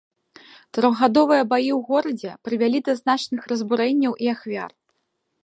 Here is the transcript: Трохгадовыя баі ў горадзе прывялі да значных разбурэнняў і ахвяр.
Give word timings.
Трохгадовыя 0.77 1.43
баі 1.51 1.69
ў 1.77 1.91
горадзе 1.91 2.31
прывялі 2.49 2.79
да 2.89 2.97
значных 3.01 3.41
разбурэнняў 3.53 4.13
і 4.27 4.33
ахвяр. 4.35 4.71